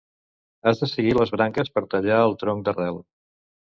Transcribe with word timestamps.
Has 0.71 0.81
de 0.85 0.89
seguir 0.93 1.13
les 1.19 1.35
branques 1.37 1.71
per 1.77 1.87
tallar 1.95 2.19
el 2.25 2.37
tronc 2.45 2.69
d'arrel. 2.69 3.03